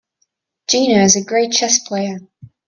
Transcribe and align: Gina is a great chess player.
Gina 0.67 1.03
is 1.03 1.15
a 1.15 1.23
great 1.23 1.51
chess 1.51 1.77
player. 1.77 2.17